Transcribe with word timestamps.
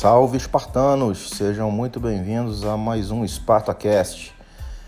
Salve 0.00 0.36
espartanos, 0.36 1.30
sejam 1.30 1.72
muito 1.72 1.98
bem-vindos 1.98 2.64
a 2.64 2.76
mais 2.76 3.10
um 3.10 3.26
SpartaCast. 3.26 4.32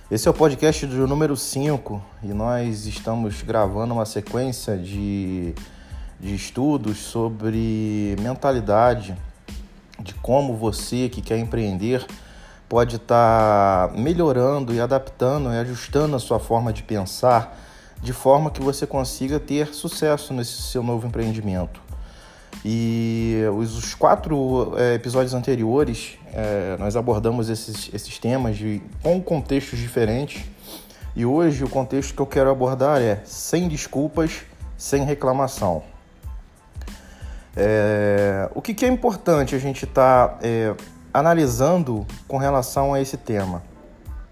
Esse 0.09 0.29
é 0.29 0.31
o 0.31 0.35
podcast 0.35 0.87
do 0.87 1.09
número 1.09 1.37
5 1.37 2.01
e 2.23 2.29
nós 2.29 2.87
estamos 2.87 3.43
gravando 3.43 3.93
uma 3.93 4.07
sequência 4.07 4.79
de, 4.79 5.53
de 6.21 6.33
estudos 6.33 6.99
sobre 6.99 8.15
mentalidade, 8.21 9.17
de 9.99 10.15
como 10.15 10.57
você 10.57 11.09
que 11.09 11.21
quer 11.21 11.39
empreender 11.39 12.07
pode 12.69 12.95
estar 12.95 13.89
tá 13.89 13.93
melhorando 13.93 14.73
e 14.73 14.81
adaptando 14.81 15.53
e 15.53 15.59
ajustando 15.59 16.15
a 16.15 16.21
sua 16.21 16.39
forma 16.39 16.73
de 16.73 16.85
pensar 16.85 17.59
de 18.01 18.13
forma 18.13 18.49
que 18.49 18.63
você 18.63 18.87
consiga 18.87 19.41
ter 19.41 19.75
sucesso 19.75 20.33
nesse 20.33 20.63
seu 20.63 20.85
novo 20.85 21.05
empreendimento. 21.05 21.90
E 22.65 23.43
os, 23.57 23.95
quatro 23.95 24.75
é, 24.77 24.95
episódios 24.95 25.33
anteriores 25.33 26.19
é, 26.33 26.77
nós 26.79 26.95
abordamos 26.95 27.49
esses, 27.49 27.91
esses 27.93 28.19
temas 28.19 28.57
de, 28.57 28.83
com 29.03 29.21
contextos 29.21 29.79
diferentes. 29.79 30.45
E 31.17 31.25
hoje 31.25 31.65
o 31.65 31.69
contexto 31.69 32.15
que 32.15 32.21
eu 32.21 32.27
quero 32.27 32.51
abordar 32.51 33.01
é 33.01 33.23
sem 33.25 33.67
desculpas, 33.67 34.43
sem 34.77 35.05
reclamação. 35.05 35.83
É, 37.57 38.49
o 38.55 38.63
que, 38.63 38.75
que, 38.75 38.85
é 38.85 38.89
importante 38.89 39.57
a 39.57 39.59
gente 39.59 39.85
estar 39.85 40.29
tá, 40.29 40.39
é, 40.43 40.75
analisando 41.13 42.07
com 42.29 42.37
relação 42.37 42.95
a 42.95 43.01
esse 43.01 43.17
tema? 43.17 43.63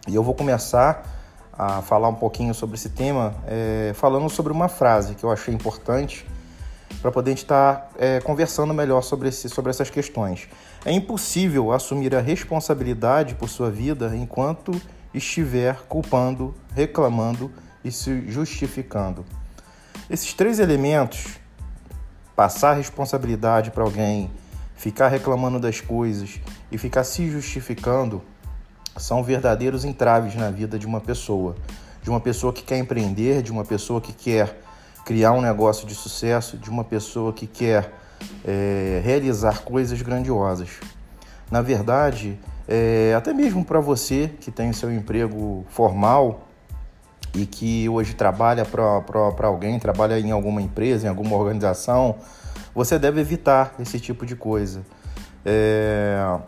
E 0.07 0.15
eu 0.15 0.23
vou 0.23 0.35
começar 0.35 1.03
a 1.53 1.83
falar 1.83 2.09
um 2.09 2.15
pouquinho 2.15 2.55
sobre 2.55 2.77
esse 2.77 2.91
tema 2.91 3.35
é, 3.47 3.93
falando 3.95 4.29
sobre 4.29 4.53
uma 4.53 4.69
frase 4.69 5.17
que 5.17 5.25
eu 5.25 5.31
achei 5.33 5.53
importante 5.53 6.25
para 7.01 7.13
poder 7.13 7.33
estar 7.33 7.91
é, 7.99 8.21
conversando 8.21 8.75
melhor 8.75 9.03
sobre, 9.03 9.29
esse, 9.29 9.49
sobre 9.49 9.71
essas 9.71 9.91
questões. 9.91 10.49
É 10.85 10.93
impossível 10.93 11.73
assumir 11.73 12.15
a 12.15 12.21
responsabilidade 12.21 13.35
por 13.35 13.49
sua 13.49 13.71
vida 13.71 14.15
enquanto 14.17 14.73
estiver 15.15 15.83
culpando, 15.89 16.55
reclamando 16.75 17.51
e 17.85 17.93
se 17.93 18.31
justificando. 18.31 19.25
Esses 20.11 20.33
três 20.33 20.59
elementos, 20.59 21.39
passar 22.35 22.75
responsabilidade 22.75 23.71
para 23.71 23.85
alguém, 23.85 24.31
ficar 24.75 25.09
reclamando 25.09 25.59
das 25.59 25.81
coisas 25.81 26.41
e 26.71 26.79
ficar 26.79 27.05
se 27.05 27.29
justificando, 27.31 28.23
são 28.97 29.23
verdadeiros 29.23 29.85
entraves 29.85 30.35
na 30.35 30.51
vida 30.51 30.79
de 30.79 30.87
uma 30.87 31.01
pessoa. 31.01 31.55
De 32.03 32.11
uma 32.11 32.21
pessoa 32.21 32.53
que 32.53 32.63
quer 32.63 32.79
empreender, 32.79 33.43
de 33.43 33.53
uma 33.53 33.65
pessoa 33.65 34.01
que 34.01 34.13
quer 34.13 34.61
criar 35.09 35.33
um 35.33 35.41
negócio 35.41 35.89
de 35.89 35.95
sucesso 35.95 36.59
de 36.59 36.69
uma 36.69 36.85
pessoa 36.85 37.33
que 37.33 37.47
quer 37.47 37.95
é, 38.47 39.01
realizar 39.03 39.63
coisas 39.63 40.03
grandiosas. 40.03 40.69
Na 41.51 41.63
verdade, 41.63 42.39
é, 42.69 43.15
até 43.17 43.33
mesmo 43.33 43.65
para 43.65 43.81
você 43.81 44.31
que 44.39 44.51
tem 44.51 44.71
seu 44.71 44.93
emprego 44.93 45.65
formal 45.71 46.47
e 47.35 47.47
que 47.47 47.89
hoje 47.89 48.13
trabalha 48.13 48.67
para 48.67 49.47
alguém, 49.47 49.79
trabalha 49.79 50.21
em 50.21 50.31
alguma 50.31 50.61
empresa, 50.61 51.07
em 51.07 51.09
alguma 51.09 51.35
organização, 51.37 52.17
você 52.75 52.99
deve 52.99 53.19
evitar 53.19 53.77
esse 53.81 53.99
tipo 53.99 54.27
de 54.27 54.37
coisa. 54.37 54.83
É, 55.43 56.39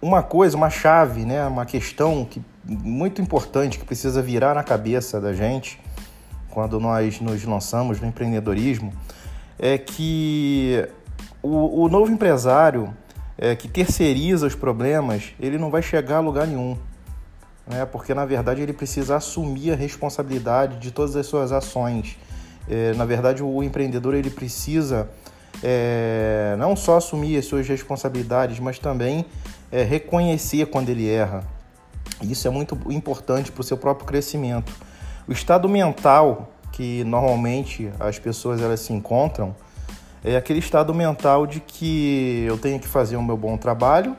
uma 0.00 0.22
coisa, 0.22 0.56
uma 0.56 0.70
chave, 0.70 1.24
né, 1.24 1.44
uma 1.44 1.66
questão 1.66 2.24
que, 2.24 2.40
muito 2.64 3.20
importante 3.20 3.80
que 3.80 3.84
precisa 3.84 4.22
virar 4.22 4.54
na 4.54 4.62
cabeça 4.62 5.20
da 5.20 5.32
gente 5.32 5.84
quando 6.56 6.80
nós 6.80 7.20
nos 7.20 7.44
lançamos 7.44 8.00
no 8.00 8.06
empreendedorismo, 8.08 8.90
é 9.58 9.76
que 9.76 10.88
o, 11.42 11.82
o 11.82 11.86
novo 11.90 12.10
empresário 12.10 12.96
é, 13.36 13.54
que 13.54 13.68
terceiriza 13.68 14.46
os 14.46 14.54
problemas, 14.54 15.34
ele 15.38 15.58
não 15.58 15.70
vai 15.70 15.82
chegar 15.82 16.16
a 16.16 16.20
lugar 16.20 16.46
nenhum. 16.46 16.74
Né? 17.66 17.84
Porque, 17.84 18.14
na 18.14 18.24
verdade, 18.24 18.62
ele 18.62 18.72
precisa 18.72 19.16
assumir 19.16 19.70
a 19.72 19.76
responsabilidade 19.76 20.78
de 20.78 20.90
todas 20.90 21.14
as 21.14 21.26
suas 21.26 21.52
ações. 21.52 22.16
É, 22.66 22.94
na 22.94 23.04
verdade, 23.04 23.42
o 23.42 23.62
empreendedor 23.62 24.14
ele 24.14 24.30
precisa 24.30 25.10
é, 25.62 26.56
não 26.58 26.74
só 26.74 26.96
assumir 26.96 27.36
as 27.36 27.44
suas 27.44 27.68
responsabilidades, 27.68 28.58
mas 28.60 28.78
também 28.78 29.26
é, 29.70 29.82
reconhecer 29.82 30.64
quando 30.68 30.88
ele 30.88 31.06
erra. 31.06 31.44
Isso 32.22 32.48
é 32.48 32.50
muito 32.50 32.78
importante 32.90 33.52
para 33.52 33.60
o 33.60 33.64
seu 33.64 33.76
próprio 33.76 34.06
crescimento. 34.06 34.72
O 35.28 35.32
estado 35.32 35.68
mental 35.68 36.52
que 36.72 37.02
normalmente 37.04 37.90
as 37.98 38.18
pessoas 38.18 38.60
elas 38.60 38.80
se 38.80 38.92
encontram 38.92 39.56
é 40.22 40.36
aquele 40.36 40.58
estado 40.58 40.92
mental 40.94 41.46
de 41.46 41.58
que 41.60 42.44
eu 42.46 42.58
tenho 42.58 42.78
que 42.78 42.86
fazer 42.86 43.16
o 43.16 43.22
meu 43.22 43.36
bom 43.36 43.56
trabalho, 43.56 44.16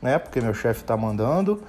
né? 0.00 0.18
Porque 0.18 0.40
meu 0.40 0.54
chefe 0.54 0.82
está 0.82 0.96
mandando 0.96 1.62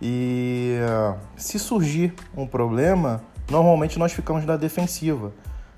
e 0.00 0.78
uh, 0.80 1.16
se 1.36 1.58
surgir 1.58 2.14
um 2.36 2.46
problema, 2.46 3.22
normalmente 3.48 3.98
nós 3.98 4.12
ficamos 4.12 4.44
na 4.44 4.56
defensiva. 4.56 5.32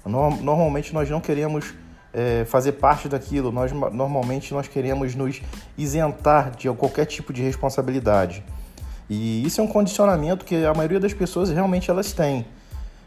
No, 0.04 0.30
normalmente 0.30 0.94
nós 0.94 1.10
não 1.10 1.20
queremos 1.20 1.74
é, 2.12 2.44
fazer 2.46 2.72
parte 2.72 3.08
daquilo. 3.08 3.52
Nós 3.52 3.72
normalmente 3.72 4.54
nós 4.54 4.68
queremos 4.68 5.14
nos 5.14 5.42
isentar 5.76 6.52
de 6.52 6.70
qualquer 6.72 7.04
tipo 7.04 7.32
de 7.32 7.42
responsabilidade. 7.42 8.42
E 9.08 9.44
isso 9.44 9.60
é 9.60 9.64
um 9.64 9.68
condicionamento 9.68 10.44
que 10.44 10.64
a 10.64 10.72
maioria 10.72 11.00
das 11.00 11.12
pessoas 11.12 11.50
realmente 11.50 11.90
elas 11.90 12.12
têm. 12.12 12.46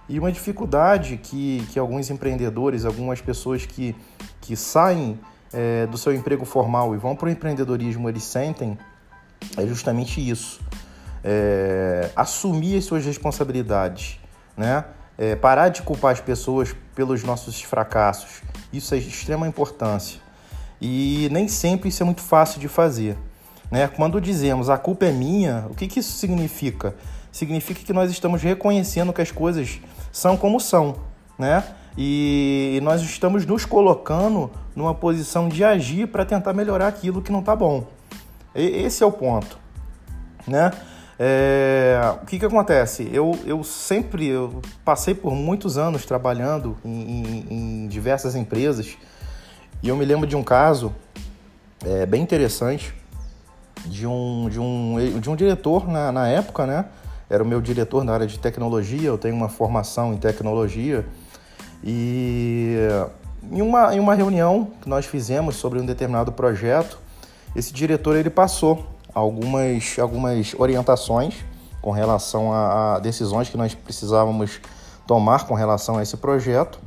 E 0.09 0.19
uma 0.19 0.31
dificuldade 0.31 1.17
que, 1.17 1.65
que 1.71 1.79
alguns 1.79 2.09
empreendedores, 2.09 2.85
algumas 2.85 3.19
pessoas 3.19 3.65
que, 3.65 3.95
que 4.39 4.55
saem 4.55 5.19
é, 5.51 5.85
do 5.87 5.97
seu 5.97 6.13
emprego 6.13 6.45
formal 6.45 6.95
e 6.95 6.97
vão 6.97 7.15
para 7.15 7.27
o 7.27 7.29
empreendedorismo, 7.29 8.07
eles 8.07 8.23
sentem 8.23 8.77
é 9.55 9.65
justamente 9.65 10.27
isso. 10.27 10.59
É, 11.23 12.09
assumir 12.15 12.77
as 12.77 12.85
suas 12.85 13.05
responsabilidades, 13.05 14.19
né? 14.55 14.85
É, 15.17 15.35
parar 15.35 15.69
de 15.69 15.81
culpar 15.81 16.11
as 16.13 16.21
pessoas 16.21 16.75
pelos 16.93 17.23
nossos 17.23 17.61
fracassos. 17.61 18.41
Isso 18.71 18.93
é 18.93 18.99
de 18.99 19.07
extrema 19.07 19.47
importância. 19.47 20.19
E 20.79 21.27
nem 21.31 21.47
sempre 21.47 21.89
isso 21.89 22.03
é 22.03 22.05
muito 22.05 22.21
fácil 22.21 22.59
de 22.59 22.67
fazer. 22.67 23.17
Né? 23.69 23.87
Quando 23.87 24.21
dizemos 24.21 24.69
a 24.69 24.77
culpa 24.77 25.05
é 25.05 25.11
minha, 25.11 25.65
o 25.69 25.75
que, 25.75 25.87
que 25.87 25.99
isso 25.99 26.13
significa? 26.13 26.95
Significa 27.31 27.81
que 27.81 27.93
nós 27.93 28.09
estamos 28.09 28.41
reconhecendo 28.41 29.11
que 29.11 29.21
as 29.21 29.31
coisas 29.31 29.79
são 30.11 30.37
como 30.37 30.59
são, 30.59 30.95
né? 31.37 31.63
E 31.97 32.79
nós 32.83 33.01
estamos 33.01 33.45
nos 33.45 33.65
colocando 33.65 34.51
numa 34.75 34.93
posição 34.93 35.49
de 35.49 35.63
agir 35.63 36.07
para 36.07 36.23
tentar 36.23 36.53
melhorar 36.53 36.87
aquilo 36.87 37.21
que 37.21 37.31
não 37.31 37.39
está 37.39 37.55
bom. 37.55 37.87
Esse 38.53 39.03
é 39.03 39.05
o 39.05 39.11
ponto, 39.11 39.57
né? 40.47 40.71
É, 41.19 41.99
o 42.21 42.25
que, 42.25 42.37
que 42.37 42.45
acontece? 42.45 43.09
Eu, 43.11 43.37
eu 43.45 43.63
sempre 43.63 44.27
eu 44.27 44.61
passei 44.85 45.15
por 45.15 45.33
muitos 45.33 45.77
anos 45.77 46.05
trabalhando 46.05 46.77
em, 46.85 47.01
em, 47.01 47.45
em 47.49 47.87
diversas 47.87 48.35
empresas 48.35 48.95
e 49.81 49.89
eu 49.89 49.95
me 49.95 50.05
lembro 50.05 50.27
de 50.27 50.35
um 50.35 50.43
caso 50.43 50.93
é, 51.83 52.05
bem 52.05 52.21
interessante 52.21 52.93
de 53.85 54.07
um, 54.07 54.49
de 54.49 54.59
um, 54.59 55.19
de 55.19 55.29
um 55.29 55.35
diretor 55.35 55.87
na, 55.87 56.11
na 56.11 56.27
época, 56.27 56.65
né? 56.65 56.85
Era 57.29 57.43
o 57.43 57.45
meu 57.45 57.59
diretor 57.61 58.03
na 58.03 58.13
área 58.13 58.27
de 58.27 58.39
tecnologia, 58.39 59.07
eu 59.07 59.17
tenho 59.17 59.35
uma 59.35 59.49
formação 59.49 60.13
em 60.13 60.17
tecnologia. 60.17 61.05
E 61.83 62.75
em 63.51 63.61
uma, 63.61 63.95
em 63.95 63.99
uma 63.99 64.15
reunião 64.15 64.71
que 64.81 64.89
nós 64.89 65.05
fizemos 65.05 65.55
sobre 65.55 65.79
um 65.79 65.85
determinado 65.85 66.31
projeto, 66.31 66.99
esse 67.55 67.73
diretor 67.73 68.15
ele 68.15 68.29
passou 68.29 68.85
algumas, 69.13 69.97
algumas 69.99 70.53
orientações 70.57 71.35
com 71.81 71.91
relação 71.91 72.51
a, 72.53 72.95
a 72.95 72.99
decisões 72.99 73.49
que 73.49 73.57
nós 73.57 73.73
precisávamos 73.73 74.59
tomar 75.05 75.45
com 75.47 75.53
relação 75.53 75.97
a 75.97 76.03
esse 76.03 76.17
projeto. 76.17 76.79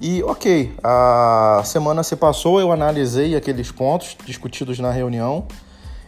E 0.00 0.22
ok, 0.22 0.72
a 0.82 1.60
semana 1.62 2.02
se 2.02 2.16
passou, 2.16 2.58
eu 2.58 2.72
analisei 2.72 3.36
aqueles 3.36 3.70
pontos 3.70 4.16
discutidos 4.24 4.78
na 4.78 4.90
reunião 4.90 5.44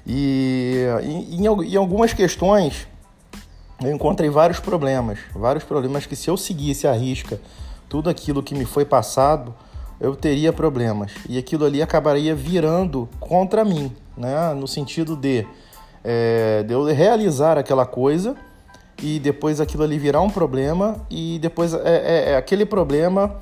e 0.07 0.87
em, 1.03 1.45
em, 1.45 1.77
algumas 1.77 2.15
questões 2.15 2.89
eu 3.83 3.93
encontrei 3.93 4.31
vários 4.31 4.59
problemas, 4.59 5.19
vários 5.35 5.63
problemas 5.63 6.07
que 6.07 6.17
se 6.17 6.31
eu 6.31 6.39
seguisse 6.39 6.87
a 6.87 6.93
risca 6.95 7.39
tudo 7.87 8.09
aquilo 8.09 8.43
que 8.43 8.55
me 8.55 8.65
foi 8.65 8.87
passado, 8.87 9.55
eu 10.01 10.17
teria 10.17 10.55
problemas 10.55 11.13
e 11.29 11.37
aquilo 11.37 11.67
ali 11.67 11.83
acabaria 11.83 12.35
virando 12.35 13.07
contra 13.21 13.63
mim, 13.63 13.95
né? 14.17 14.55
No 14.55 14.67
sentido 14.67 15.15
de, 15.15 15.47
é, 16.03 16.63
de 16.63 16.73
eu 16.73 16.85
realizar 16.85 17.59
aquela 17.59 17.85
coisa 17.85 18.35
e 19.03 19.19
depois 19.19 19.61
aquilo 19.61 19.83
ali 19.83 19.99
virar 19.99 20.23
um 20.23 20.31
problema 20.31 20.97
e 21.11 21.39
depois 21.41 21.75
é, 21.75 21.81
é, 21.85 22.31
é 22.31 22.37
aquele 22.37 22.65
problema 22.65 23.39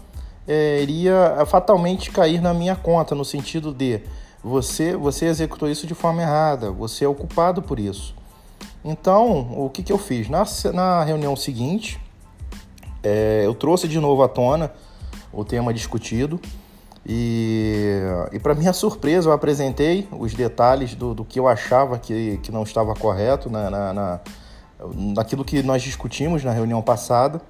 é, 0.50 0.82
iria 0.82 1.47
fatalmente 1.47 2.11
cair 2.11 2.41
na 2.41 2.52
minha 2.52 2.75
conta, 2.75 3.14
no 3.14 3.25
sentido 3.25 3.73
de 3.73 4.00
você, 4.43 4.97
você 4.97 5.26
executou 5.26 5.70
isso 5.70 5.87
de 5.87 5.94
forma 5.94 6.23
errada, 6.23 6.73
você 6.73 7.05
é 7.05 7.08
o 7.08 7.14
culpado 7.14 7.62
por 7.62 7.79
isso. 7.79 8.17
Então, 8.85 9.52
o 9.56 9.70
que, 9.70 9.81
que 9.81 9.93
eu 9.93 9.99
fiz? 9.99 10.29
Na, 10.29 10.44
na 10.73 11.05
reunião 11.05 11.37
seguinte, 11.37 12.00
é, 13.00 13.43
eu 13.44 13.55
trouxe 13.55 13.87
de 13.87 14.00
novo 14.00 14.25
à 14.25 14.29
tona 14.29 14.73
o 15.32 15.44
tema 15.44 15.73
discutido 15.73 16.41
E, 17.06 18.00
e 18.32 18.38
para 18.38 18.55
minha 18.55 18.73
surpresa, 18.73 19.29
eu 19.29 19.32
apresentei 19.32 20.08
os 20.12 20.35
detalhes 20.35 20.94
do, 20.94 21.14
do 21.14 21.25
que 21.25 21.41
eu 21.41 21.49
achava 21.49 21.99
que, 21.99 22.38
que 22.43 22.53
não 22.53 22.62
estava 22.62 22.94
correto 22.94 23.49
na, 23.49 23.70
na, 23.70 23.93
na, 23.93 24.20
naquilo 25.17 25.44
que 25.44 25.62
nós 25.62 25.82
discutimos 25.82 26.44
na 26.44 26.53
reunião 26.53 26.82
passada. 26.82 27.41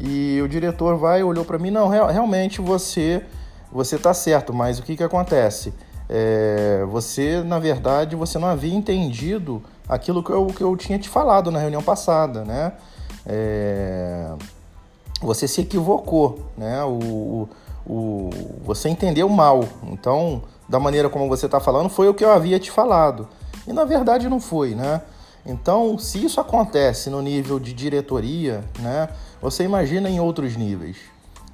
E 0.00 0.40
o 0.42 0.48
diretor 0.48 0.96
vai 0.96 1.22
olhou 1.22 1.44
para 1.44 1.58
mim, 1.58 1.70
não, 1.70 1.88
real, 1.88 2.08
realmente 2.08 2.60
você 2.60 3.22
você 3.70 3.96
está 3.96 4.14
certo, 4.14 4.54
mas 4.54 4.78
o 4.78 4.82
que, 4.82 4.96
que 4.96 5.02
acontece? 5.02 5.74
É, 6.08 6.84
você, 6.90 7.42
na 7.42 7.58
verdade, 7.58 8.16
você 8.16 8.38
não 8.38 8.48
havia 8.48 8.74
entendido 8.74 9.62
aquilo 9.86 10.22
que 10.22 10.30
eu, 10.30 10.46
que 10.46 10.62
eu 10.62 10.74
tinha 10.76 10.98
te 10.98 11.08
falado 11.08 11.50
na 11.50 11.58
reunião 11.58 11.82
passada, 11.82 12.44
né? 12.44 12.72
É, 13.26 14.32
você 15.20 15.46
se 15.46 15.60
equivocou, 15.60 16.46
né? 16.56 16.82
O, 16.84 17.48
o, 17.86 17.92
o, 17.92 18.30
você 18.64 18.88
entendeu 18.88 19.28
mal. 19.28 19.64
Então, 19.84 20.42
da 20.68 20.80
maneira 20.80 21.10
como 21.10 21.28
você 21.28 21.46
está 21.46 21.60
falando, 21.60 21.90
foi 21.90 22.08
o 22.08 22.14
que 22.14 22.24
eu 22.24 22.32
havia 22.32 22.58
te 22.58 22.70
falado. 22.70 23.28
E 23.66 23.72
na 23.72 23.84
verdade 23.84 24.28
não 24.28 24.40
foi, 24.40 24.74
né? 24.74 25.02
Então, 25.48 25.96
se 25.96 26.22
isso 26.22 26.38
acontece 26.42 27.08
no 27.08 27.22
nível 27.22 27.58
de 27.58 27.72
diretoria, 27.72 28.62
né? 28.78 29.08
Você 29.40 29.64
imagina 29.64 30.10
em 30.10 30.20
outros 30.20 30.54
níveis. 30.56 30.98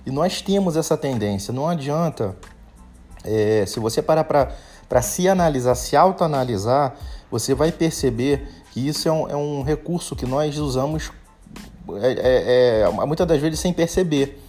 E 0.05 0.11
nós 0.11 0.43
temos 0.43 0.77
essa 0.77 0.97
tendência. 0.97 1.55
Não 1.55 1.69
adianta, 1.69 2.37
é, 3.23 3.65
se 3.65 3.79
você 3.79 4.03
parar 4.03 4.25
para 4.25 5.01
se 5.01 5.29
analisar, 5.29 5.77
se 5.77 5.97
autoanalisar, 5.97 6.97
você 7.31 7.55
vai 7.55 7.71
perceber 7.71 8.49
que 8.73 8.85
isso 8.85 9.09
é 9.09 9.13
um, 9.13 9.29
é 9.29 9.37
um 9.37 9.63
recurso 9.63 10.17
que 10.17 10.27
nós 10.27 10.59
usamos 10.59 11.13
é, 12.01 12.13
é, 12.13 12.81
é 12.81 13.07
muitas 13.07 13.27
das 13.29 13.41
vezes 13.41 13.61
sem 13.61 13.73
perceber. 13.73 14.41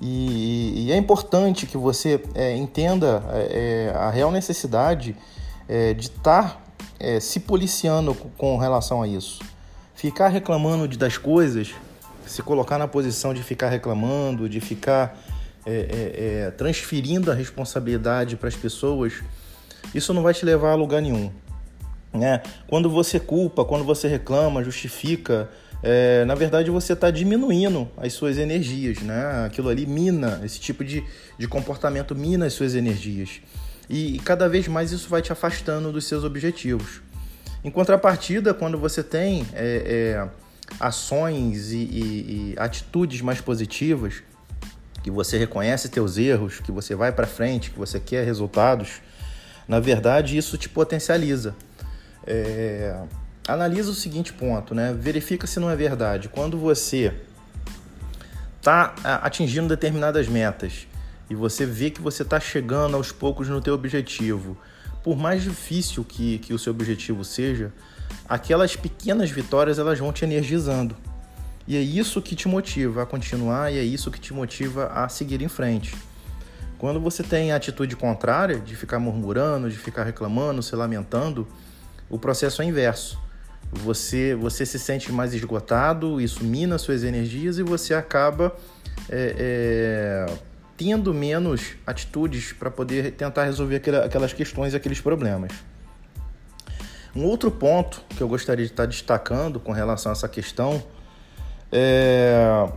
E, 0.00 0.86
e 0.86 0.92
é 0.92 0.96
importante 0.96 1.64
que 1.64 1.76
você 1.76 2.20
é, 2.34 2.56
entenda 2.56 3.22
a 3.94 4.10
real 4.10 4.32
necessidade 4.32 5.16
de 5.96 6.08
estar 6.08 6.63
se 7.20 7.40
policiando 7.40 8.14
com 8.14 8.56
relação 8.56 9.02
a 9.02 9.08
isso. 9.08 9.40
Ficar 9.94 10.28
reclamando 10.28 10.88
de, 10.88 10.96
das 10.96 11.16
coisas 11.16 11.74
se 12.26 12.42
colocar 12.42 12.78
na 12.78 12.88
posição 12.88 13.34
de 13.34 13.42
ficar 13.42 13.68
reclamando, 13.68 14.48
de 14.48 14.60
ficar 14.60 15.18
é, 15.66 15.72
é, 15.72 16.44
é, 16.46 16.50
transferindo 16.50 17.30
a 17.30 17.34
responsabilidade 17.34 18.36
para 18.36 18.48
as 18.48 18.56
pessoas, 18.56 19.14
isso 19.94 20.12
não 20.14 20.22
vai 20.22 20.34
te 20.34 20.44
levar 20.44 20.72
a 20.72 20.74
lugar 20.74 21.02
nenhum. 21.02 21.30
Né? 22.12 22.42
Quando 22.66 22.88
você 22.88 23.18
culpa, 23.18 23.64
quando 23.64 23.84
você 23.84 24.08
reclama, 24.08 24.62
justifica, 24.62 25.48
é, 25.82 26.24
na 26.24 26.34
verdade 26.34 26.70
você 26.70 26.92
está 26.92 27.10
diminuindo 27.10 27.88
as 27.96 28.12
suas 28.12 28.38
energias. 28.38 29.00
Né? 29.00 29.44
Aquilo 29.46 29.68
ali 29.68 29.86
mina, 29.86 30.40
esse 30.44 30.60
tipo 30.60 30.84
de, 30.84 31.04
de 31.38 31.48
comportamento 31.48 32.14
mina 32.14 32.46
as 32.46 32.52
suas 32.52 32.74
energias. 32.74 33.40
E, 33.88 34.18
cada 34.20 34.48
vez 34.48 34.66
mais 34.68 34.92
isso 34.92 35.08
vai 35.08 35.20
te 35.20 35.32
afastando 35.32 35.92
dos 35.92 36.06
seus 36.06 36.24
objetivos. 36.24 37.02
Em 37.62 37.70
contrapartida, 37.70 38.52
quando 38.52 38.78
você 38.78 39.02
tem 39.02 39.46
é, 39.54 40.18
é, 40.20 40.28
ações 40.80 41.72
e, 41.72 41.76
e, 41.76 42.54
e 42.54 42.54
atitudes 42.58 43.20
mais 43.20 43.40
positivas, 43.40 44.22
que 45.02 45.10
você 45.10 45.36
reconhece 45.36 45.88
teus 45.88 46.16
erros, 46.16 46.60
que 46.60 46.72
você 46.72 46.94
vai 46.94 47.12
para 47.12 47.26
frente, 47.26 47.70
que 47.70 47.78
você 47.78 48.00
quer 48.00 48.24
resultados, 48.24 49.02
na 49.68 49.78
verdade 49.78 50.36
isso 50.36 50.56
te 50.56 50.68
potencializa. 50.68 51.54
É... 52.26 52.96
Analisa 53.46 53.90
o 53.90 53.94
seguinte 53.94 54.32
ponto, 54.32 54.74
né? 54.74 54.96
Verifica 54.98 55.46
se 55.46 55.60
não 55.60 55.68
é 55.68 55.76
verdade. 55.76 56.30
Quando 56.30 56.56
você 56.56 57.12
está 58.58 58.94
atingindo 59.22 59.68
determinadas 59.68 60.26
metas 60.26 60.86
e 61.28 61.34
você 61.34 61.64
vê 61.64 61.90
que 61.90 62.00
você 62.00 62.22
está 62.22 62.38
chegando 62.38 62.96
aos 62.96 63.10
poucos 63.10 63.48
no 63.48 63.60
teu 63.60 63.74
objetivo, 63.74 64.56
por 65.02 65.16
mais 65.16 65.42
difícil 65.42 66.04
que, 66.04 66.38
que 66.38 66.54
o 66.54 66.58
seu 66.58 66.72
objetivo 66.72 67.24
seja, 67.24 67.72
aquelas 68.28 68.76
pequenas 68.76 69.30
vitórias 69.30 69.78
elas 69.78 69.98
vão 69.98 70.12
te 70.12 70.24
energizando. 70.24 70.96
E 71.66 71.76
é 71.76 71.80
isso 71.80 72.20
que 72.20 72.34
te 72.34 72.46
motiva 72.46 73.02
a 73.02 73.06
continuar 73.06 73.72
e 73.72 73.78
é 73.78 73.82
isso 73.82 74.10
que 74.10 74.20
te 74.20 74.34
motiva 74.34 74.86
a 74.88 75.08
seguir 75.08 75.40
em 75.40 75.48
frente. 75.48 75.94
Quando 76.78 77.00
você 77.00 77.22
tem 77.22 77.52
a 77.52 77.56
atitude 77.56 77.96
contrária, 77.96 78.58
de 78.58 78.76
ficar 78.76 78.98
murmurando, 78.98 79.70
de 79.70 79.76
ficar 79.76 80.04
reclamando, 80.04 80.62
se 80.62 80.76
lamentando, 80.76 81.48
o 82.10 82.18
processo 82.18 82.60
é 82.60 82.66
inverso. 82.66 83.18
Você, 83.72 84.34
você 84.34 84.66
se 84.66 84.78
sente 84.78 85.10
mais 85.10 85.32
esgotado, 85.32 86.20
isso 86.20 86.44
mina 86.44 86.76
suas 86.76 87.02
energias 87.02 87.58
e 87.58 87.62
você 87.62 87.94
acaba 87.94 88.54
é, 89.08 90.26
é, 90.28 90.34
tendo 90.76 91.14
menos 91.14 91.74
atitudes 91.86 92.52
para 92.52 92.70
poder 92.70 93.12
tentar 93.12 93.44
resolver 93.44 93.76
aquelas 94.04 94.32
questões, 94.32 94.74
aqueles 94.74 95.00
problemas. 95.00 95.52
Um 97.14 97.24
outro 97.24 97.50
ponto 97.50 98.02
que 98.16 98.22
eu 98.22 98.28
gostaria 98.28 98.64
de 98.64 98.72
estar 98.72 98.86
destacando 98.86 99.60
com 99.60 99.70
relação 99.70 100.10
a 100.10 100.14
essa 100.14 100.28
questão 100.28 100.82
é 101.70 102.68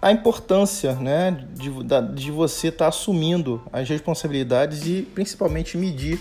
a 0.00 0.10
importância 0.10 0.94
né, 0.94 1.46
de, 1.54 1.70
de 2.14 2.30
você 2.32 2.68
estar 2.68 2.88
assumindo 2.88 3.62
as 3.72 3.88
responsabilidades 3.88 4.84
e 4.84 5.02
principalmente 5.02 5.78
medir 5.78 6.20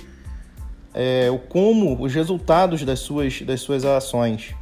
é, 0.93 1.31
o 1.31 1.39
como 1.39 1.99
os 1.99 2.13
resultados 2.13 2.83
das 2.83 2.99
suas, 2.99 3.41
das 3.41 3.61
suas 3.61 3.83
ações. 3.83 4.53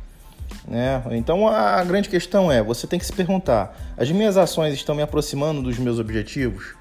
Né? 0.68 1.02
Então 1.12 1.48
a 1.48 1.84
grande 1.84 2.10
questão 2.10 2.52
é: 2.52 2.62
você 2.62 2.86
tem 2.86 3.00
que 3.00 3.06
se 3.06 3.14
perguntar, 3.14 3.76
as 3.98 4.12
minhas 4.12 4.38
ações 4.38 4.74
estão 4.74 4.96
me 4.96 5.02
aproximando 5.02 5.62
dos 5.62 5.78
meus 5.80 6.00
objetivos? 6.00 6.76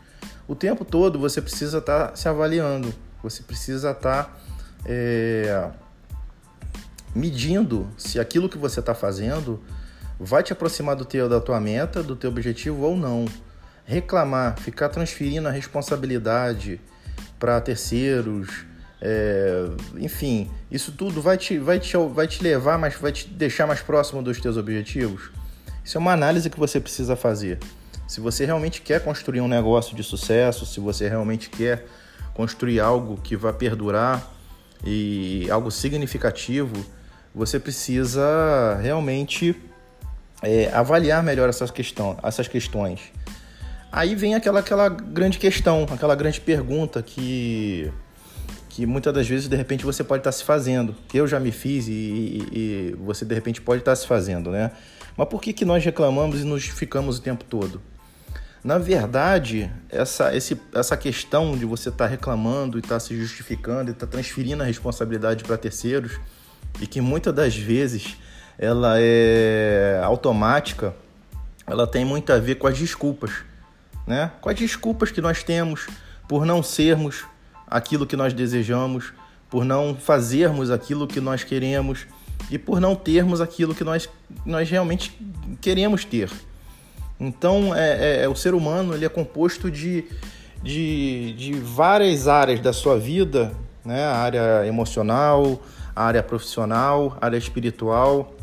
O 0.46 0.54
tempo 0.54 0.84
todo 0.84 1.18
você 1.18 1.40
precisa 1.40 1.78
estar 1.78 2.16
se 2.16 2.28
avaliando, 2.28 2.94
você 3.22 3.42
precisa 3.42 3.90
estar 3.90 4.38
é, 4.86 5.68
medindo 7.14 7.88
se 7.96 8.18
aquilo 8.18 8.48
que 8.48 8.58
você 8.58 8.80
está 8.80 8.94
fazendo 8.94 9.62
vai 10.18 10.42
te 10.42 10.52
aproximar 10.52 10.96
do 10.96 11.04
teu, 11.04 11.28
da 11.28 11.40
tua 11.40 11.60
meta, 11.60 12.02
do 12.02 12.16
teu 12.16 12.30
objetivo 12.30 12.82
ou 12.82 12.96
não. 12.96 13.26
Reclamar, 13.84 14.58
ficar 14.58 14.88
transferindo 14.88 15.48
a 15.48 15.50
responsabilidade 15.50 16.80
para 17.38 17.60
terceiros, 17.60 18.66
é, 19.00 19.68
enfim, 19.96 20.50
isso 20.70 20.92
tudo 20.92 21.22
vai 21.22 21.36
te, 21.36 21.58
vai, 21.58 21.78
te, 21.78 21.96
vai 21.96 22.26
te 22.26 22.42
levar, 22.42 22.78
mas 22.78 22.94
vai 22.94 23.12
te 23.12 23.28
deixar 23.28 23.66
mais 23.66 23.80
próximo 23.80 24.22
dos 24.22 24.40
teus 24.40 24.56
objetivos. 24.56 25.30
Isso 25.84 25.96
é 25.96 26.00
uma 26.00 26.12
análise 26.12 26.50
que 26.50 26.58
você 26.58 26.80
precisa 26.80 27.16
fazer. 27.16 27.58
Se 28.06 28.20
você 28.20 28.44
realmente 28.44 28.82
quer 28.82 29.02
construir 29.02 29.40
um 29.40 29.48
negócio 29.48 29.96
de 29.96 30.02
sucesso, 30.02 30.66
se 30.66 30.80
você 30.80 31.08
realmente 31.08 31.50
quer 31.50 31.86
construir 32.34 32.80
algo 32.80 33.20
que 33.20 33.36
vai 33.36 33.52
perdurar, 33.52 34.38
e 34.84 35.48
algo 35.50 35.70
significativo, 35.70 36.74
você 37.34 37.58
precisa 37.58 38.78
realmente 38.80 39.56
é, 40.42 40.70
avaliar 40.72 41.22
melhor 41.22 41.48
essas, 41.48 41.70
questão, 41.70 42.16
essas 42.22 42.48
questões. 42.48 43.00
Aí 43.90 44.14
vem 44.14 44.34
aquela, 44.34 44.60
aquela 44.60 44.88
grande 44.88 45.38
questão, 45.38 45.86
aquela 45.90 46.14
grande 46.14 46.40
pergunta 46.40 47.02
que, 47.02 47.90
que 48.78 48.86
muitas 48.86 49.12
das 49.12 49.26
vezes 49.26 49.48
de 49.48 49.56
repente 49.56 49.84
você 49.84 50.04
pode 50.04 50.20
estar 50.20 50.30
se 50.30 50.44
fazendo, 50.44 50.94
eu 51.12 51.26
já 51.26 51.40
me 51.40 51.50
fiz 51.50 51.88
e, 51.88 51.90
e, 51.90 52.48
e 52.52 52.96
você 53.00 53.24
de 53.24 53.34
repente 53.34 53.60
pode 53.60 53.80
estar 53.80 53.96
se 53.96 54.06
fazendo, 54.06 54.52
né? 54.52 54.70
Mas 55.16 55.26
por 55.26 55.42
que, 55.42 55.52
que 55.52 55.64
nós 55.64 55.84
reclamamos 55.84 56.42
e 56.42 56.44
nos 56.44 56.62
justificamos 56.62 57.18
o 57.18 57.20
tempo 57.20 57.42
todo? 57.42 57.82
Na 58.62 58.78
verdade, 58.78 59.68
essa, 59.88 60.32
esse, 60.32 60.56
essa 60.72 60.96
questão 60.96 61.58
de 61.58 61.64
você 61.64 61.88
estar 61.88 62.04
tá 62.04 62.08
reclamando 62.08 62.78
e 62.78 62.80
estar 62.80 62.94
tá 62.94 63.00
se 63.00 63.16
justificando 63.16 63.90
e 63.90 63.94
estar 63.94 64.06
tá 64.06 64.12
transferindo 64.12 64.62
a 64.62 64.66
responsabilidade 64.66 65.42
para 65.42 65.58
terceiros 65.58 66.20
e 66.80 66.86
que 66.86 67.00
muitas 67.00 67.34
das 67.34 67.56
vezes 67.56 68.16
ela 68.56 68.94
é 68.96 70.00
automática, 70.04 70.94
ela 71.66 71.84
tem 71.84 72.04
muito 72.04 72.32
a 72.32 72.38
ver 72.38 72.54
com 72.54 72.68
as 72.68 72.78
desculpas, 72.78 73.32
né? 74.06 74.30
Com 74.40 74.48
as 74.48 74.56
desculpas 74.56 75.10
que 75.10 75.20
nós 75.20 75.42
temos 75.42 75.88
por 76.28 76.46
não 76.46 76.62
sermos 76.62 77.24
aquilo 77.70 78.06
que 78.06 78.16
nós 78.16 78.32
desejamos, 78.32 79.12
por 79.50 79.64
não 79.64 79.94
fazermos 79.94 80.70
aquilo 80.70 81.06
que 81.06 81.20
nós 81.20 81.42
queremos 81.42 82.06
e 82.50 82.58
por 82.58 82.80
não 82.80 82.94
termos 82.94 83.40
aquilo 83.40 83.74
que 83.74 83.84
nós, 83.84 84.08
nós 84.44 84.68
realmente 84.68 85.18
queremos 85.60 86.04
ter. 86.04 86.30
Então, 87.18 87.74
é, 87.74 88.20
é, 88.20 88.24
é, 88.24 88.28
o 88.28 88.34
ser 88.36 88.54
humano 88.54 88.94
ele 88.94 89.04
é 89.04 89.08
composto 89.08 89.70
de, 89.70 90.04
de, 90.62 91.32
de 91.32 91.52
várias 91.54 92.28
áreas 92.28 92.60
da 92.60 92.72
sua 92.72 92.98
vida, 92.98 93.52
né? 93.84 94.04
A 94.04 94.16
área 94.16 94.66
emocional, 94.66 95.60
a 95.96 96.04
área 96.04 96.22
profissional, 96.22 97.16
a 97.20 97.26
área 97.26 97.36
espiritual, 97.36 98.34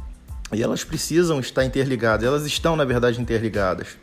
e 0.52 0.62
elas 0.62 0.84
precisam 0.84 1.40
estar 1.40 1.64
interligadas. 1.64 2.26
Elas 2.26 2.46
estão, 2.46 2.76
na 2.76 2.84
verdade, 2.84 3.22
interligadas. 3.22 3.98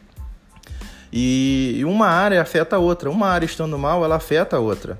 E, 1.12 1.74
e 1.76 1.84
uma 1.84 2.06
área 2.06 2.40
afeta 2.40 2.76
a 2.76 2.78
outra. 2.78 3.10
Uma 3.10 3.28
área 3.28 3.44
estando 3.44 3.78
mal, 3.78 4.02
ela 4.04 4.16
afeta 4.16 4.56
a 4.56 4.60
outra. 4.60 4.98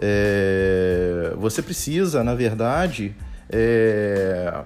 É, 0.00 1.32
você 1.36 1.62
precisa, 1.62 2.24
na 2.24 2.34
verdade, 2.34 3.14
é, 3.50 4.62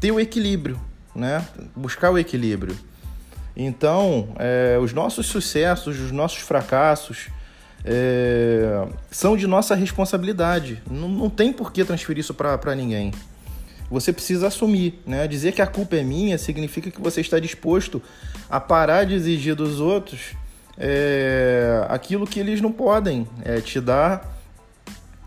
ter 0.00 0.12
o 0.12 0.20
equilíbrio, 0.20 0.80
né? 1.14 1.46
Buscar 1.74 2.10
o 2.10 2.18
equilíbrio. 2.18 2.76
Então, 3.56 4.28
é, 4.38 4.78
os 4.78 4.92
nossos 4.92 5.26
sucessos, 5.26 5.98
os 5.98 6.12
nossos 6.12 6.40
fracassos 6.40 7.28
é, 7.84 8.86
são 9.10 9.36
de 9.36 9.46
nossa 9.46 9.74
responsabilidade. 9.74 10.82
Não, 10.90 11.08
não 11.08 11.30
tem 11.30 11.52
por 11.52 11.72
que 11.72 11.84
transferir 11.84 12.20
isso 12.20 12.34
para 12.34 12.74
ninguém. 12.74 13.12
Você 13.90 14.12
precisa 14.12 14.48
assumir, 14.48 15.00
né? 15.06 15.28
Dizer 15.28 15.52
que 15.52 15.62
a 15.62 15.66
culpa 15.66 15.96
é 15.96 16.02
minha 16.02 16.36
significa 16.38 16.90
que 16.90 17.00
você 17.00 17.20
está 17.20 17.38
disposto 17.38 18.02
a 18.50 18.58
parar 18.58 19.04
de 19.04 19.14
exigir 19.14 19.54
dos 19.54 19.80
outros 19.80 20.34
é, 20.76 21.86
aquilo 21.88 22.26
que 22.26 22.40
eles 22.40 22.60
não 22.60 22.72
podem 22.72 23.26
é, 23.44 23.60
te 23.60 23.80
dar 23.80 24.35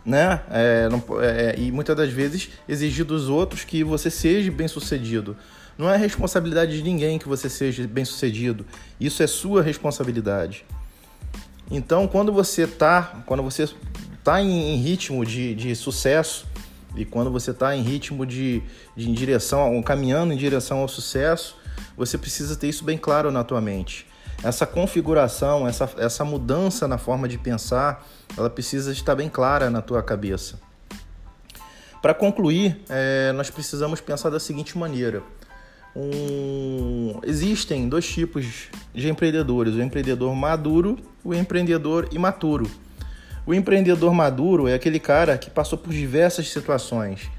né? 0.10 0.42
É, 0.50 0.90
não, 0.90 1.04
é, 1.22 1.54
e 1.58 1.72
muitas 1.72 1.96
das 1.96 2.10
vezes 2.10 2.50
exigir 2.68 3.06
dos 3.06 3.30
outros 3.30 3.64
que 3.64 3.84
você 3.84 4.10
seja 4.10 4.52
bem 4.52 4.68
sucedido. 4.68 5.38
Não 5.78 5.90
é 5.90 5.96
responsabilidade 5.96 6.76
de 6.76 6.84
ninguém 6.84 7.20
que 7.20 7.28
você 7.28 7.48
seja 7.48 7.88
bem 7.88 8.04
sucedido. 8.04 8.66
Isso 9.00 9.22
é 9.22 9.28
sua 9.28 9.62
responsabilidade. 9.62 10.66
Então, 11.70 12.08
quando 12.08 12.34
você 12.34 12.66
tá, 12.66 13.24
quando 13.28 13.44
você 13.44 13.70
tá 14.24 14.42
em, 14.42 14.74
em 14.74 14.78
ritmo 14.78 15.24
de, 15.24 15.54
de 15.54 15.76
sucesso 15.76 16.48
e 16.96 17.06
quando 17.06 17.30
você 17.30 17.52
está 17.52 17.76
em 17.76 17.84
ritmo 17.84 18.26
de, 18.26 18.64
de 18.98 19.10
em 19.10 19.14
direção, 19.14 19.82
caminhando 19.84 20.34
em 20.34 20.38
direção 20.38 20.80
ao 20.80 20.88
sucesso, 20.88 21.56
você 21.96 22.18
precisa 22.18 22.56
ter 22.56 22.68
isso 22.68 22.84
bem 22.84 22.98
claro 22.98 23.32
na 23.32 23.44
tua 23.44 23.62
mente 23.62 24.10
essa 24.44 24.66
configuração, 24.66 25.68
essa, 25.68 25.90
essa 25.98 26.24
mudança 26.24 26.88
na 26.88 26.98
forma 26.98 27.28
de 27.28 27.38
pensar, 27.38 28.06
ela 28.38 28.50
precisa 28.50 28.92
estar 28.92 29.16
bem 29.16 29.30
clara 29.30 29.70
na 29.70 29.82
tua 29.82 30.02
cabeça. 30.02 30.60
Para 32.02 32.14
concluir, 32.14 32.82
é, 32.90 33.32
nós 33.34 33.50
precisamos 33.50 34.00
pensar 34.00 34.30
da 34.30 34.40
seguinte 34.40 34.78
maneira: 34.78 35.22
um... 35.96 37.20
existem 37.24 37.90
dois 37.90 38.08
tipos 38.08 38.70
de 38.94 39.10
empreendedores: 39.10 39.76
o 39.76 39.82
empreendedor 39.82 40.34
maduro 40.36 40.98
e 41.26 41.28
o 41.28 41.34
empreendedor 41.34 42.08
imaturo. 42.12 42.70
O 43.46 43.54
empreendedor 43.54 44.14
maduro 44.14 44.68
é 44.68 44.74
aquele 44.74 45.00
cara 45.00 45.38
que 45.38 45.50
passou 45.50 45.78
por 45.78 45.92
diversas 45.92 46.50
situações, 46.50 47.30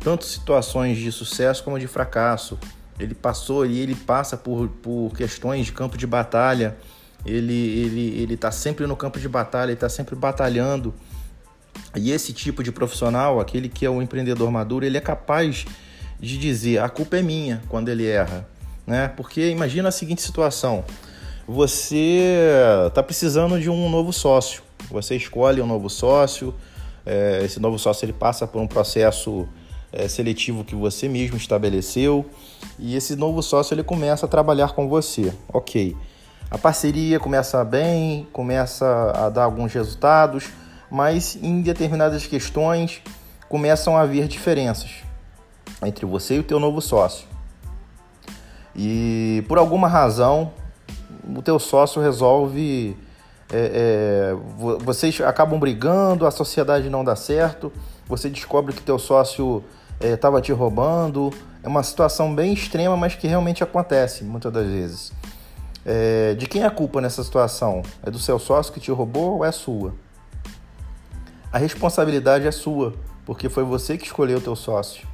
tanto 0.00 0.24
situações 0.24 0.98
de 0.98 1.10
sucesso 1.10 1.64
como 1.64 1.78
de 1.78 1.86
fracasso, 1.86 2.58
ele 2.98 3.14
passou 3.14 3.66
e 3.66 3.78
ele 3.78 3.94
passa 3.94 4.36
por, 4.36 4.68
por 4.68 5.12
questões 5.16 5.66
de 5.66 5.72
campo 5.72 5.96
de 5.98 6.06
batalha. 6.06 6.76
Ele 7.24 7.52
ele 7.52 8.22
ele 8.22 8.34
está 8.34 8.50
sempre 8.50 8.86
no 8.86 8.96
campo 8.96 9.18
de 9.18 9.28
batalha, 9.28 9.70
ele 9.70 9.74
está 9.74 9.88
sempre 9.88 10.14
batalhando. 10.14 10.94
E 11.96 12.10
esse 12.10 12.32
tipo 12.32 12.62
de 12.62 12.70
profissional, 12.70 13.40
aquele 13.40 13.68
que 13.68 13.84
é 13.86 13.90
o 13.90 14.02
empreendedor 14.02 14.50
maduro, 14.50 14.84
ele 14.84 14.96
é 14.96 15.00
capaz 15.00 15.64
de 16.20 16.38
dizer 16.38 16.78
a 16.78 16.88
culpa 16.88 17.16
é 17.16 17.22
minha 17.22 17.62
quando 17.68 17.88
ele 17.88 18.06
erra, 18.06 18.48
né? 18.86 19.08
Porque 19.08 19.50
imagina 19.50 19.88
a 19.88 19.92
seguinte 19.92 20.22
situação: 20.22 20.84
você 21.46 22.22
está 22.86 23.02
precisando 23.02 23.60
de 23.60 23.68
um 23.68 23.90
novo 23.90 24.12
sócio, 24.12 24.62
você 24.90 25.16
escolhe 25.16 25.60
um 25.60 25.66
novo 25.66 25.90
sócio, 25.90 26.54
é, 27.04 27.42
esse 27.44 27.60
novo 27.60 27.78
sócio 27.78 28.04
ele 28.04 28.12
passa 28.12 28.46
por 28.46 28.60
um 28.60 28.66
processo 28.66 29.46
é, 29.92 30.08
seletivo 30.08 30.64
que 30.64 30.74
você 30.74 31.08
mesmo 31.08 31.36
estabeleceu 31.36 32.28
e 32.78 32.96
esse 32.96 33.14
novo 33.14 33.42
sócio 33.42 33.74
ele 33.74 33.84
começa 33.84 34.26
a 34.26 34.28
trabalhar 34.28 34.72
com 34.72 34.88
você. 34.88 35.32
Ok, 35.52 35.96
a 36.50 36.58
parceria 36.58 37.18
começa 37.18 37.64
bem, 37.64 38.28
começa 38.32 39.12
a 39.14 39.28
dar 39.28 39.44
alguns 39.44 39.72
resultados, 39.72 40.50
mas 40.90 41.36
em 41.42 41.62
determinadas 41.62 42.26
questões 42.26 43.02
começam 43.48 43.96
a 43.96 44.02
haver 44.02 44.28
diferenças 44.28 44.90
entre 45.84 46.06
você 46.06 46.36
e 46.36 46.38
o 46.38 46.42
teu 46.42 46.60
novo 46.60 46.80
sócio. 46.80 47.26
E 48.74 49.44
por 49.48 49.58
alguma 49.58 49.88
razão 49.88 50.52
o 51.36 51.42
teu 51.42 51.58
sócio 51.58 52.02
resolve 52.02 52.96
é, 53.52 54.32
é, 54.32 54.36
vocês 54.84 55.20
acabam 55.20 55.58
brigando, 55.58 56.26
a 56.26 56.30
sociedade 56.30 56.88
não 56.90 57.04
dá 57.04 57.14
certo, 57.14 57.72
você 58.06 58.28
descobre 58.28 58.74
que 58.74 58.82
teu 58.82 58.98
sócio 58.98 59.64
estava 60.00 60.38
é, 60.38 60.42
te 60.42 60.52
roubando. 60.52 61.30
É 61.62 61.68
uma 61.68 61.82
situação 61.82 62.34
bem 62.34 62.52
extrema, 62.52 62.96
mas 62.96 63.14
que 63.14 63.26
realmente 63.26 63.62
acontece 63.62 64.22
muitas 64.24 64.52
das 64.52 64.66
vezes. 64.66 65.12
É, 65.86 66.34
de 66.34 66.46
quem 66.46 66.62
é 66.62 66.66
a 66.66 66.70
culpa 66.70 67.00
nessa 67.00 67.22
situação? 67.22 67.82
É 68.02 68.10
do 68.10 68.18
seu 68.18 68.38
sócio 68.38 68.72
que 68.72 68.80
te 68.80 68.90
roubou 68.90 69.36
ou 69.36 69.44
é 69.44 69.52
sua? 69.52 69.94
A 71.52 71.58
responsabilidade 71.58 72.46
é 72.46 72.50
sua, 72.50 72.94
porque 73.24 73.48
foi 73.48 73.64
você 73.64 73.96
que 73.96 74.06
escolheu 74.06 74.38
o 74.38 74.40
teu 74.40 74.56
sócio. 74.56 75.06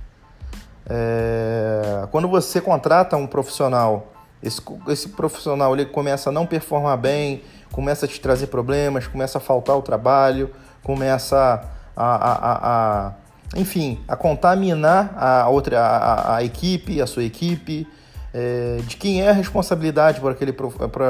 É, 0.88 2.06
quando 2.10 2.28
você 2.28 2.60
contrata 2.60 3.16
um 3.16 3.26
profissional, 3.26 4.12
esse, 4.42 4.60
esse 4.88 5.08
profissional 5.10 5.74
ele 5.74 5.86
começa 5.86 6.30
a 6.30 6.32
não 6.32 6.46
performar 6.46 6.96
bem, 6.96 7.42
começa 7.70 8.06
a 8.06 8.08
te 8.08 8.20
trazer 8.20 8.46
problemas, 8.46 9.06
começa 9.06 9.38
a 9.38 9.40
faltar 9.40 9.76
o 9.76 9.82
trabalho, 9.82 10.50
começa 10.82 11.62
a, 11.96 12.04
a, 12.04 12.32
a, 12.32 13.06
a 13.08 13.12
enfim, 13.56 14.00
a 14.08 14.16
contaminar 14.16 15.12
a 15.16 15.48
outra 15.48 15.80
a, 15.80 16.36
a 16.36 16.44
equipe, 16.44 17.00
a 17.00 17.06
sua 17.06 17.24
equipe, 17.24 17.86
é, 18.32 18.78
de 18.86 18.96
quem 18.96 19.22
é 19.22 19.30
a 19.30 19.32
responsabilidade 19.32 20.20
por 20.20 20.30
aquele, 20.32 20.54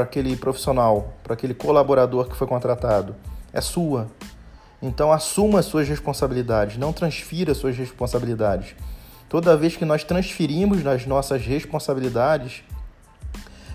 aquele 0.02 0.36
profissional, 0.36 1.14
por 1.22 1.32
aquele 1.32 1.54
colaborador 1.54 2.28
que 2.28 2.36
foi 2.36 2.46
contratado. 2.46 3.14
É 3.52 3.60
sua. 3.60 4.08
Então 4.82 5.12
assuma 5.12 5.58
as 5.58 5.66
suas 5.66 5.88
responsabilidades, 5.88 6.78
não 6.78 6.92
transfira 6.92 7.52
as 7.52 7.58
suas 7.58 7.76
responsabilidades. 7.76 8.74
Toda 9.28 9.56
vez 9.56 9.76
que 9.76 9.84
nós 9.84 10.02
transferimos 10.02 10.84
as 10.86 11.06
nossas 11.06 11.44
responsabilidades, 11.44 12.64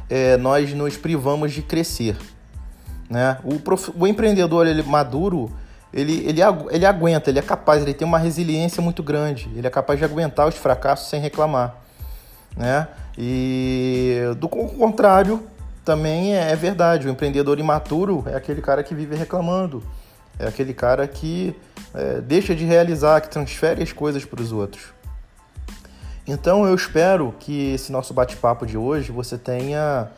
é, 0.10 0.36
nós 0.38 0.74
nos 0.74 0.98
privamos 0.98 1.54
de 1.54 1.62
crescer. 1.62 2.18
Né? 3.10 3.38
O, 3.44 3.60
prof... 3.60 3.92
o 3.96 4.08
empreendedor 4.08 4.66
ele, 4.66 4.82
maduro, 4.82 5.52
ele, 5.94 6.25
ele, 6.28 6.42
ele 6.72 6.86
aguenta, 6.86 7.30
ele 7.30 7.40
é 7.40 7.42
capaz, 7.42 7.82
ele 7.84 7.94
tem 7.94 8.08
uma 8.08 8.18
resiliência 8.18 8.82
muito 8.82 9.04
grande, 9.04 9.50
ele 9.56 9.66
é 9.66 9.70
capaz 9.70 10.00
de 10.00 10.04
aguentar 10.04 10.48
os 10.48 10.56
fracassos 10.56 11.10
sem 11.10 11.22
reclamar. 11.22 11.75
Né? 12.58 12.88
E 13.17 14.19
do 14.38 14.50
contrário, 14.50 15.41
também 15.86 16.36
é, 16.36 16.51
é 16.51 16.55
verdade, 16.55 17.07
o 17.07 17.10
empreendedor 17.12 17.60
imaturo 17.60 18.24
é 18.27 18.36
aquele 18.36 18.62
cara 18.62 18.84
que 18.84 18.95
vive 18.95 19.15
reclamando, 19.15 19.84
é 20.39 20.48
aquele 20.48 20.74
cara 20.74 21.07
que 21.07 21.55
é, 21.93 22.19
deixa 22.19 22.55
de 22.55 22.65
realizar, 22.65 23.22
que 23.22 23.29
transfere 23.29 23.81
as 23.84 23.93
coisas 23.93 24.25
para 24.25 24.41
os 24.41 24.51
outros. 24.51 24.93
Então 26.27 26.65
eu 26.65 26.74
espero 26.74 27.34
que 27.39 27.74
esse 27.74 27.91
nosso 27.91 28.13
bate-papo 28.13 28.65
de 28.65 28.77
hoje 28.77 29.12
você 29.12 29.38
tenha, 29.38 30.10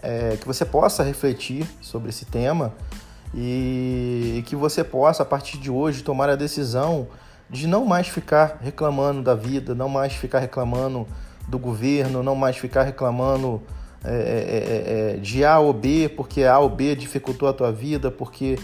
é, 0.00 0.36
que 0.40 0.46
você 0.46 0.64
possa 0.64 1.02
refletir 1.02 1.66
sobre 1.80 2.10
esse 2.10 2.24
tema 2.24 2.72
e 3.34 4.44
que 4.46 4.54
você 4.54 4.84
possa, 4.84 5.24
a 5.24 5.26
partir 5.26 5.58
de 5.58 5.70
hoje, 5.70 6.04
tomar 6.04 6.30
a 6.30 6.36
decisão 6.36 7.08
de 7.50 7.66
não 7.66 7.84
mais 7.84 8.08
ficar 8.08 8.58
reclamando 8.60 9.22
da 9.22 9.34
vida, 9.34 9.74
não 9.74 9.88
mais 9.88 10.12
ficar 10.12 10.38
reclamando 10.38 11.06
do 11.48 11.58
governo, 11.58 12.22
não 12.22 12.34
mais 12.34 12.56
ficar 12.56 12.82
reclamando 12.82 13.62
é, 14.04 15.14
é, 15.14 15.14
é, 15.14 15.16
de 15.18 15.44
A 15.44 15.58
ou 15.58 15.72
B, 15.72 16.08
porque 16.08 16.44
A 16.44 16.58
ou 16.58 16.68
B 16.68 16.94
dificultou 16.94 17.48
a 17.48 17.52
tua 17.52 17.72
vida, 17.72 18.10
porque 18.10 18.58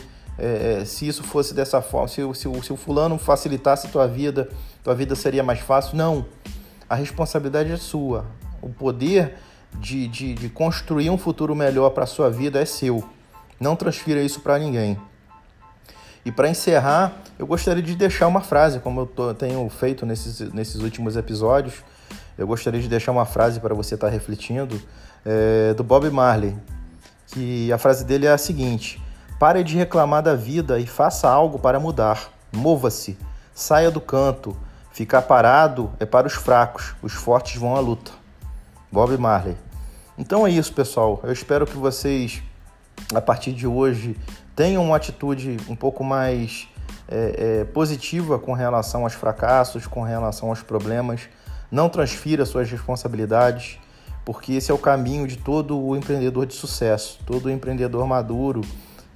se 0.84 1.06
isso 1.06 1.22
fosse 1.22 1.54
dessa 1.54 1.80
forma, 1.80 2.08
se, 2.08 2.20
se, 2.34 2.62
se 2.62 2.72
o 2.72 2.76
fulano 2.76 3.16
facilitasse 3.16 3.86
a 3.86 3.90
tua 3.90 4.08
vida, 4.08 4.48
tua 4.82 4.94
vida 4.94 5.14
seria 5.14 5.42
mais 5.42 5.60
fácil. 5.60 5.96
Não, 5.96 6.26
a 6.88 6.96
responsabilidade 6.96 7.70
é 7.70 7.76
sua. 7.76 8.26
O 8.60 8.68
poder 8.68 9.36
de, 9.78 10.08
de, 10.08 10.34
de 10.34 10.48
construir 10.48 11.10
um 11.10 11.18
futuro 11.18 11.54
melhor 11.54 11.90
para 11.90 12.04
a 12.04 12.06
sua 12.06 12.30
vida 12.30 12.60
é 12.60 12.64
seu. 12.64 13.04
Não 13.58 13.76
transfira 13.76 14.20
isso 14.20 14.40
para 14.40 14.58
ninguém. 14.58 14.98
E 16.24 16.30
para 16.30 16.48
encerrar, 16.48 17.12
eu 17.38 17.46
gostaria 17.46 17.82
de 17.82 17.96
deixar 17.96 18.28
uma 18.28 18.40
frase, 18.40 18.78
como 18.78 19.00
eu 19.00 19.06
tô, 19.06 19.34
tenho 19.34 19.68
feito 19.68 20.06
nesses, 20.06 20.40
nesses 20.52 20.80
últimos 20.80 21.16
episódios. 21.16 21.82
Eu 22.36 22.46
gostaria 22.46 22.80
de 22.80 22.88
deixar 22.88 23.12
uma 23.12 23.26
frase 23.26 23.60
para 23.60 23.74
você 23.74 23.94
estar 23.94 24.08
tá 24.08 24.12
refletindo, 24.12 24.80
é, 25.24 25.74
do 25.74 25.84
Bob 25.84 26.08
Marley. 26.10 26.56
Que 27.28 27.72
a 27.72 27.78
frase 27.78 28.04
dele 28.04 28.26
é 28.26 28.32
a 28.32 28.38
seguinte: 28.38 29.02
Pare 29.38 29.64
de 29.64 29.76
reclamar 29.76 30.22
da 30.22 30.34
vida 30.34 30.78
e 30.78 30.86
faça 30.86 31.28
algo 31.28 31.58
para 31.58 31.80
mudar. 31.80 32.30
Mova-se, 32.52 33.18
saia 33.54 33.90
do 33.90 34.00
canto. 34.00 34.56
Ficar 34.92 35.22
parado 35.22 35.90
é 35.98 36.04
para 36.04 36.26
os 36.26 36.34
fracos, 36.34 36.94
os 37.02 37.12
fortes 37.12 37.56
vão 37.60 37.74
à 37.74 37.80
luta. 37.80 38.12
Bob 38.90 39.16
Marley. 39.16 39.56
Então 40.18 40.46
é 40.46 40.50
isso, 40.50 40.72
pessoal. 40.72 41.18
Eu 41.24 41.32
espero 41.32 41.66
que 41.66 41.76
vocês 41.76 42.42
a 43.14 43.20
partir 43.20 43.52
de 43.52 43.66
hoje 43.66 44.16
tenham 44.54 44.84
uma 44.84 44.96
atitude 44.96 45.56
um 45.68 45.74
pouco 45.74 46.04
mais 46.04 46.68
é, 47.08 47.60
é, 47.60 47.64
positiva 47.64 48.38
com 48.38 48.52
relação 48.52 49.02
aos 49.02 49.14
fracassos, 49.14 49.86
com 49.86 50.02
relação 50.02 50.50
aos 50.50 50.62
problemas. 50.62 51.22
Não 51.73 51.88
transfira 51.88 52.45
suas 52.45 52.71
responsabilidades, 52.71 53.79
porque 54.26 54.52
esse 54.52 54.71
é 54.71 54.75
o 54.75 54.79
caminho 54.79 55.26
de 55.26 55.38
todo 55.38 55.81
o 55.81 55.97
empreendedor 55.97 56.45
de 56.45 56.52
sucesso, 56.52 57.19
todo 57.25 57.50
empreendedor 57.50 58.07
maduro 58.07 58.61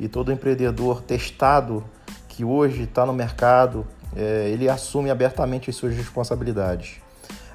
e 0.01 0.09
todo 0.09 0.33
empreendedor 0.33 1.03
testado 1.03 1.85
que 2.29 2.43
hoje 2.45 2.85
está 2.85 3.05
no 3.05 3.13
mercado, 3.13 3.87
é, 4.17 4.49
ele 4.49 4.71
assume 4.71 5.11
abertamente 5.11 5.69
as 5.69 5.77
suas 5.77 5.95
responsabilidades. 5.95 6.97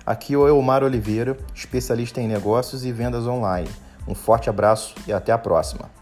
Aqui 0.05 0.36
é 0.36 0.38
o 0.38 0.48
Elmar 0.48 0.84
Oliveira, 0.84 1.36
especialista 1.53 2.22
em 2.22 2.27
negócios 2.27 2.86
e 2.86 2.91
vendas 2.91 3.25
online. 3.25 3.70
Um 4.08 4.13
forte 4.13 4.51
abraço 4.51 4.93
e 5.08 5.13
até 5.13 5.31
a 5.31 5.38
próxima. 5.38 6.00